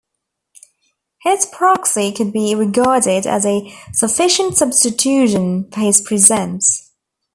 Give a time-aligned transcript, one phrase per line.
[1.21, 6.89] His proxy could be regarded as a sufficient substitution for his presence.